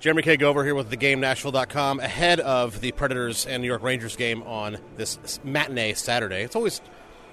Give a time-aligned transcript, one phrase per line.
[0.00, 0.38] Jeremy K.
[0.38, 5.38] Gover here with theGameNashville.com ahead of the Predators and New York Rangers game on this
[5.44, 6.40] matinee Saturday.
[6.40, 6.80] It's always.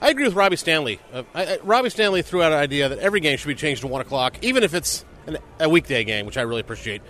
[0.00, 1.00] I agree with Robbie Stanley.
[1.12, 3.80] Uh, I, I, Robbie Stanley threw out an idea that every game should be changed
[3.80, 7.02] to 1 o'clock, even if it's an, a weekday game, which I really appreciate.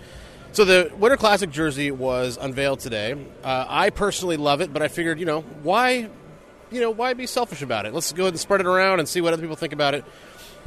[0.53, 3.13] So the Winter Classic jersey was unveiled today.
[3.43, 6.09] Uh, I personally love it, but I figured, you know, why,
[6.71, 7.93] you know, why be selfish about it?
[7.93, 10.03] Let's go ahead and spread it around and see what other people think about it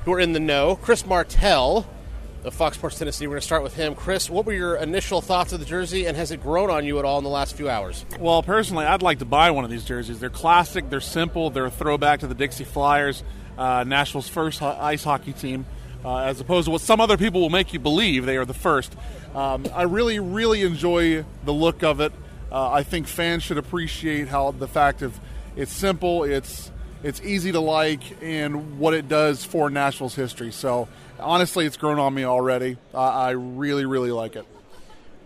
[0.04, 0.76] who are in the know.
[0.76, 1.88] Chris Martell
[2.46, 3.26] of Fox Sports Tennessee.
[3.26, 3.96] We're going to start with him.
[3.96, 6.98] Chris, what were your initial thoughts of the jersey, and has it grown on you
[7.00, 8.06] at all in the last few hours?
[8.20, 10.20] Well, personally, I'd like to buy one of these jerseys.
[10.20, 13.24] They're classic, they're simple, they're a throwback to the Dixie Flyers,
[13.58, 15.66] uh, Nashville's first ice hockey team.
[16.04, 18.54] Uh, as opposed to what some other people will make you believe they are the
[18.54, 18.94] first.
[19.34, 22.12] Um, I really, really enjoy the look of it.
[22.52, 25.18] Uh, I think fans should appreciate how the fact of
[25.56, 26.70] it's simple, it's
[27.02, 30.52] it's easy to like, and what it does for Nashville's history.
[30.52, 30.88] So
[31.18, 32.78] honestly, it's grown on me already.
[32.94, 34.46] Uh, I really, really like it.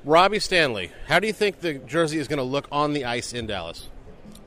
[0.05, 3.33] Robbie Stanley, how do you think the jersey is going to look on the ice
[3.33, 3.89] in Dallas?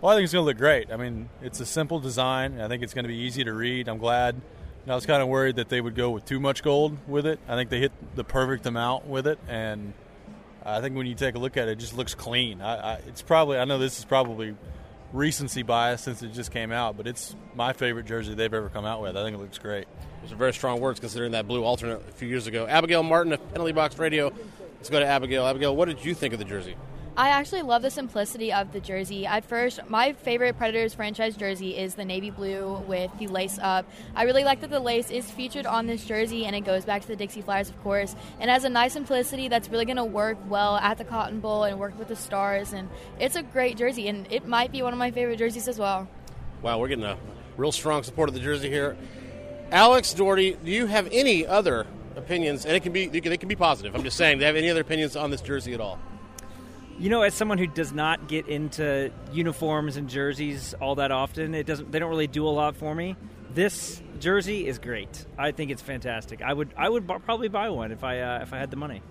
[0.01, 0.91] Well, I think it's going to look great.
[0.91, 2.59] I mean, it's a simple design.
[2.59, 3.87] I think it's going to be easy to read.
[3.87, 4.35] I'm glad.
[4.35, 6.97] You know, I was kind of worried that they would go with too much gold
[7.07, 7.39] with it.
[7.47, 9.93] I think they hit the perfect amount with it, and
[10.65, 12.59] I think when you take a look at it, it just looks clean.
[12.61, 14.55] I, I, it's probably I know this is probably
[15.13, 18.83] recency bias since it just came out, but it's my favorite jersey they've ever come
[18.83, 19.15] out with.
[19.15, 19.87] I think it looks great.
[20.21, 22.67] Those are very strong words considering that blue alternate a few years ago.
[22.67, 24.33] Abigail Martin of Penalty Box Radio.
[24.77, 25.45] Let's go to Abigail.
[25.45, 26.75] Abigail, what did you think of the jersey?
[27.15, 29.27] I actually love the simplicity of the jersey.
[29.27, 33.85] At first, my favorite Predators franchise jersey is the navy blue with the lace up.
[34.15, 37.03] I really like that the lace is featured on this jersey and it goes back
[37.03, 40.03] to the Dixie Flyers, of course, and has a nice simplicity that's really going to
[40.03, 42.73] work well at the Cotton Bowl and work with the Stars.
[42.73, 45.77] And it's a great jersey, and it might be one of my favorite jerseys as
[45.77, 46.07] well.
[46.63, 47.17] Wow, we're getting a
[47.57, 48.97] real strong support of the jersey here.
[49.69, 52.65] Alex Doherty, do you have any other opinions?
[52.65, 53.93] And it can be they can be positive.
[53.93, 55.99] I'm just saying, do you have any other opinions on this jersey at all?
[56.99, 61.55] You know, as someone who does not get into uniforms and jerseys all that often,
[61.55, 61.91] it doesn't.
[61.91, 63.15] They don't really do a lot for me.
[63.53, 65.25] This jersey is great.
[65.37, 66.41] I think it's fantastic.
[66.41, 68.77] I would I would b- probably buy one if I uh, if I had the
[68.77, 69.01] money.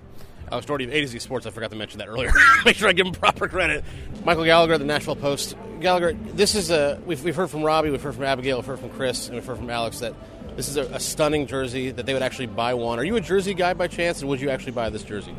[0.50, 1.46] Alex Doherty of A to Z Sports.
[1.46, 2.30] I forgot to mention that earlier.
[2.64, 3.84] Make sure I give him proper credit.
[4.24, 5.56] Michael Gallagher, the Nashville Post.
[5.80, 8.80] Gallagher, this is a we've, we've heard from Robbie, we've heard from Abigail, we've heard
[8.80, 10.14] from Chris, and we've heard from Alex that
[10.56, 12.98] this is a, a stunning jersey that they would actually buy one.
[12.98, 15.34] Are you a jersey guy by chance, and would you actually buy this jersey?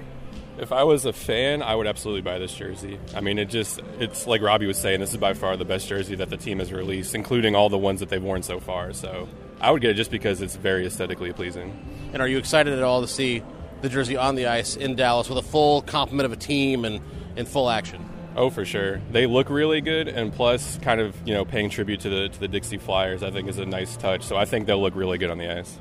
[0.57, 2.99] If I was a fan, I would absolutely buy this jersey.
[3.15, 5.87] I mean, it just, it's like Robbie was saying, this is by far the best
[5.87, 8.93] jersey that the team has released, including all the ones that they've worn so far.
[8.93, 9.27] So
[9.59, 11.75] I would get it just because it's very aesthetically pleasing.
[12.13, 13.41] And are you excited at all to see
[13.81, 17.01] the jersey on the ice in Dallas with a full complement of a team and
[17.35, 18.07] in full action?
[18.35, 18.99] Oh, for sure.
[19.11, 22.39] They look really good, and plus, kind of you know, paying tribute to the to
[22.39, 24.23] the Dixie Flyers, I think is a nice touch.
[24.23, 25.77] So I think they'll look really good on the ice.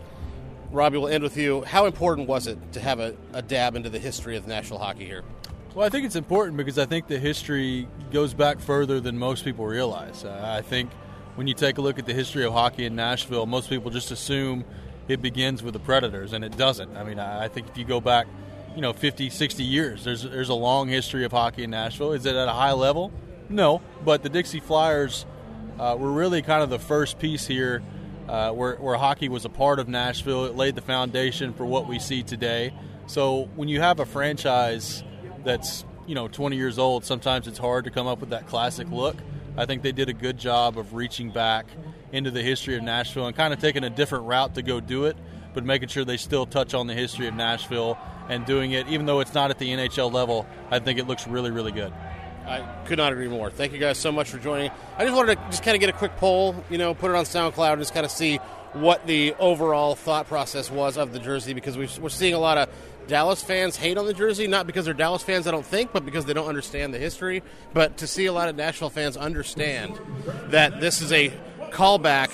[0.72, 1.62] Robbie, we'll end with you.
[1.62, 5.05] How important was it to have a, a dab into the history of national hockey
[5.05, 5.22] here?
[5.75, 9.44] Well, I think it's important because I think the history goes back further than most
[9.44, 10.25] people realize.
[10.25, 10.91] Uh, I think
[11.34, 14.10] when you take a look at the history of hockey in Nashville, most people just
[14.10, 14.65] assume
[15.09, 16.97] it begins with the Predators, and it doesn't.
[16.97, 18.27] I mean, I think if you go back,
[18.75, 22.12] you know, 50, 60 years, there's there's a long history of hockey in Nashville.
[22.12, 23.12] Is it at a high level?
[23.50, 25.27] No, but the Dixie Flyers
[25.78, 27.83] uh, were really kind of the first piece here
[28.28, 30.44] uh, where, where hockey was a part of Nashville.
[30.44, 32.72] It laid the foundation for what we see today.
[33.06, 35.03] So when you have a franchise
[35.44, 38.91] that's you know 20 years old, sometimes it's hard to come up with that classic
[38.91, 39.16] look.
[39.56, 41.66] I think they did a good job of reaching back
[42.10, 45.04] into the history of Nashville and kind of taking a different route to go do
[45.06, 45.16] it,
[45.53, 49.04] but making sure they still touch on the history of Nashville and doing it, even
[49.06, 50.47] though it's not at the NHL level.
[50.71, 51.93] I think it looks really, really good.
[52.47, 53.50] I could not agree more.
[53.50, 54.70] Thank you guys so much for joining.
[54.98, 57.16] I just wanted to just kind of get a quick poll, you know, put it
[57.16, 58.38] on SoundCloud and just kind of see
[58.72, 62.58] what the overall thought process was of the jersey because we are seeing a lot
[62.58, 62.69] of
[63.06, 66.04] Dallas fans hate on the jersey, not because they're Dallas fans, I don't think, but
[66.04, 67.42] because they don't understand the history.
[67.72, 69.98] But to see a lot of Nashville fans understand
[70.47, 71.32] that this is a
[71.70, 72.30] callback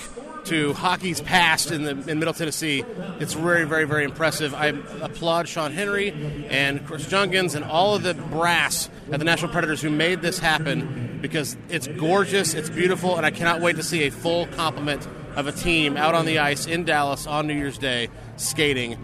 [0.49, 2.83] to hockey's past in the in Middle Tennessee.
[3.19, 4.55] It's very, very, very impressive.
[4.55, 4.67] I
[5.01, 6.11] applaud Sean Henry
[6.49, 10.39] and Chris Junkins and all of the brass at the Nashville Predators who made this
[10.39, 15.07] happen because it's gorgeous, it's beautiful, and I cannot wait to see a full complement
[15.35, 18.97] of a team out on the ice in Dallas on New Year's Day skating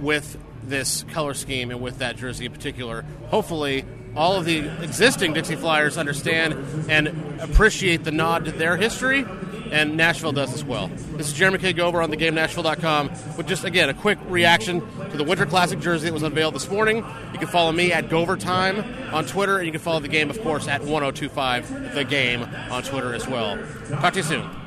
[0.00, 3.04] with this color scheme and with that jersey in particular.
[3.28, 3.84] Hopefully,
[4.16, 6.54] all of the existing Dixie Flyers understand
[6.88, 9.26] and appreciate the nod to their history
[9.72, 10.88] and Nashville does as well.
[10.88, 11.72] This is Jeremy K.
[11.72, 14.80] Gover on theGameNashville.com with just, again, a quick reaction
[15.10, 17.04] to the Winter Classic jersey that was unveiled this morning.
[17.32, 20.40] You can follow me at GoverTime on Twitter, and you can follow the game, of
[20.42, 23.58] course, at 1025 The Game on Twitter as well.
[24.00, 24.65] Talk to you soon.